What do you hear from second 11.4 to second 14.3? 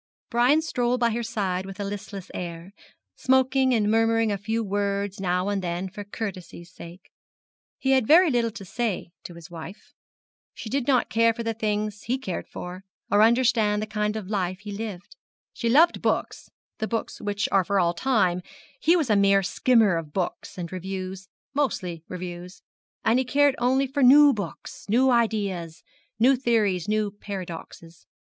the things he cared for, or understand the kind of